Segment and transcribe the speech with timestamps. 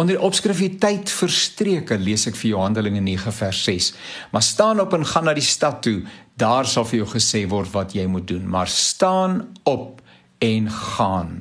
[0.00, 3.88] Onder die opskrif die tyd verstreke lees ek vir jou Handelinge 9 vers 6.
[4.32, 5.98] Maar staan op en gaan na die stad toe,
[6.40, 8.46] daar sal vir jou gesê word wat jy moet doen.
[8.48, 10.00] Maar staan op
[10.40, 11.39] en gaan.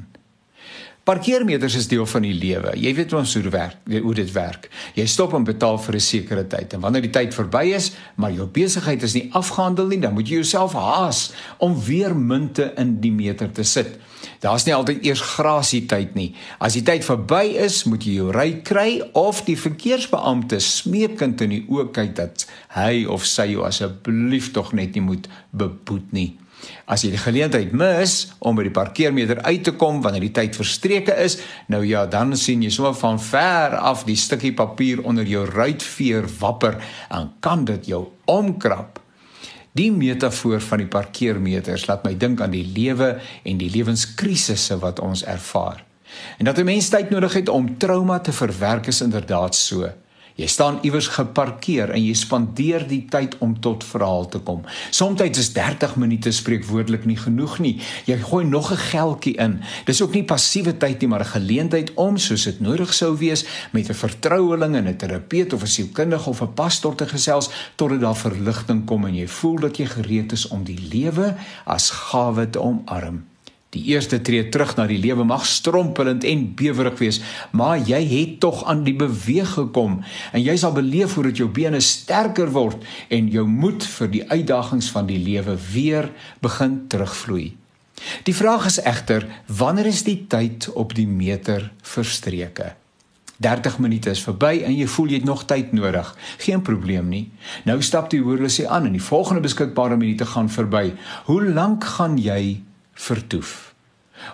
[1.09, 2.75] Parkeermeters is deel van die lewe.
[2.77, 4.67] Jy weet ons hoe dit werk, hoe dit werk.
[4.93, 8.31] Jy stop en betaal vir 'n sekere tyd en wanneer die tyd verby is, maar
[8.31, 12.99] jou besigheid is nie afgehandel nie, dan moet jy jouself haas om weer munte in
[13.01, 13.97] die meter te sit.
[14.39, 16.35] Daar's nie altyd eers grasie tyd nie.
[16.59, 21.49] As die tyd verby is, moet jy jou ry kry of die verkeersbeampte smeekend in
[21.49, 26.37] die oë kyk dat hy of sy jou asseblief tog net nie moet beboet nie.
[26.89, 30.57] As jy die geleentheid mis om by die parkeermeter uit te kom wanneer die tyd
[30.57, 31.37] verstreke is,
[31.67, 36.25] nou ja, dan sien jy sommer van ver af die stukkie papier onder jou ruitveer
[36.39, 38.99] wapper en kan dit jou omkrap.
[39.77, 44.99] Die metafoor van die parkeermeters laat my dink aan die lewe en die lewenskrisisse wat
[44.99, 45.85] ons ervaar.
[46.37, 49.91] En dat 'n mens tyd nodig het om trauma te verwerk is inderdaad so.
[50.39, 54.61] Jy staan iewers geparkeer en jy spandeer die tyd om tot verhaal te kom.
[54.95, 57.73] Somstyds is 30 minute spreekwoordelik nie genoeg nie.
[58.07, 59.59] Jy gooi nog 'n geldjie in.
[59.85, 63.45] Dis ook nie passiewe tyd nie, maar 'n geleentheid om soos dit nodig sou wees
[63.71, 67.99] met 'n vertroueling en 'n terapeut of 'n sielkundige of 'n pastoor te gesels totdat
[67.99, 72.49] daar verligting kom en jy voel dat jy gereed is om die lewe as gawe
[72.49, 73.28] te omarm.
[73.69, 77.19] Die eerste tree terug na die lewe mag strompelend en bewerig wees,
[77.53, 79.99] maar jy het tog aan die beweeg gekom
[80.33, 82.81] en jy sal beleef hoe dit jou bene sterker word
[83.13, 86.09] en jou moed vir die uitdagings van die lewe weer
[86.41, 87.51] begin terugvloei.
[88.25, 92.73] Die vraag is egter, wanneer is die tyd op die meter verstreke?
[93.39, 96.09] 30 minute is verby en jy voel jy het nog tyd nodig.
[96.41, 97.29] Geen probleem nie.
[97.69, 100.89] Nou stap die horlosie aan en die volgende beskikbare minute gaan verby.
[101.29, 102.59] Hoe lank gaan jy
[102.99, 103.69] vertoef.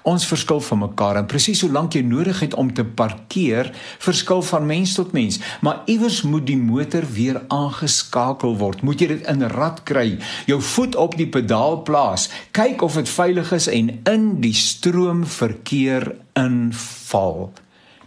[0.05, 3.71] Ons verskil van mekaar en presies hoe lank jy nodig het om te parkeer,
[4.01, 8.81] verskil van mens tot mens, maar iewers moet die motor weer aangeskakel word.
[8.85, 10.07] Moet jy dit in rad kry,
[10.49, 15.25] jou voet op die pedaal plaas, kyk of dit veilig is en in die stroom
[15.29, 17.51] verkeer inval.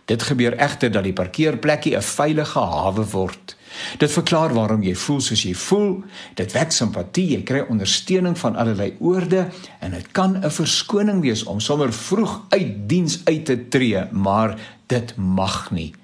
[0.08, 3.56] Dit gebeur egter dat die parkeerplekkie 'n veilige hawe word.
[3.98, 6.04] Dit verklaar waarom jy voel soos jy voel.
[6.34, 9.48] Dit wek simpatie, jy kry ondersteuning van allerlei oorde
[9.80, 14.58] en dit kan 'n verskoning wees om sommer vroeg uit diens uit te tree, maar
[14.86, 15.94] dit mag nie.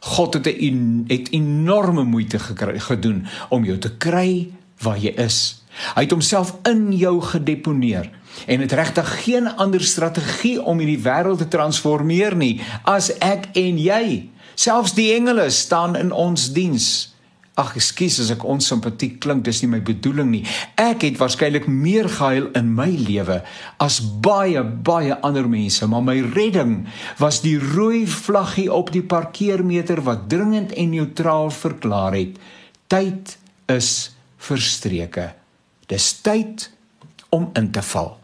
[0.00, 5.62] God het 'n het enorme moeite gekry gedoen om jou te kry waar jy is.
[5.94, 8.10] Hy het homself in jou gedeponeer
[8.46, 13.80] en het regtig geen ander strategie om hierdie wêreld te transformeer nie as ek en
[13.80, 14.04] jy.
[14.54, 17.12] Selfs die engele staan in ons diens.
[17.52, 20.40] Ag, ekskuus as ek onsimpatiek klink, dis nie my bedoeling nie.
[20.80, 23.42] Ek het waarskynlik meer gehuil in my lewe
[23.82, 26.86] as baie baie ander mense, maar my redding
[27.20, 32.40] was die rooi vlaggie op die parkeermeter wat dringend en neutraal verklaar het:
[32.88, 33.36] Tyd
[33.68, 33.92] is
[34.40, 35.34] verstreke.
[35.92, 36.70] Dis tyd
[37.28, 38.21] om in te val.